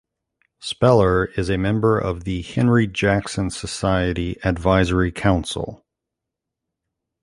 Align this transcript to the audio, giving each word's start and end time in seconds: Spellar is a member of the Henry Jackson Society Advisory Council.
Spellar 0.59 1.25
is 1.37 1.51
a 1.51 1.59
member 1.59 1.99
of 1.99 2.23
the 2.23 2.41
Henry 2.41 2.87
Jackson 2.87 3.51
Society 3.51 4.35
Advisory 4.43 5.11
Council. 5.11 5.85